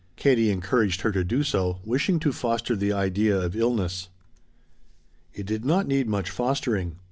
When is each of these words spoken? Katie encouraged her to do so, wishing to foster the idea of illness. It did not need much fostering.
Katie 0.15 0.49
encouraged 0.49 1.01
her 1.01 1.11
to 1.11 1.23
do 1.23 1.43
so, 1.43 1.77
wishing 1.85 2.19
to 2.21 2.31
foster 2.33 2.75
the 2.75 2.91
idea 2.91 3.39
of 3.39 3.55
illness. 3.55 4.09
It 5.31 5.45
did 5.45 5.63
not 5.63 5.87
need 5.87 6.07
much 6.07 6.31
fostering. 6.31 6.97